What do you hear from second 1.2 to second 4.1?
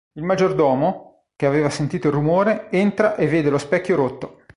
che aveva sentito il rumore, entra e vede lo specchio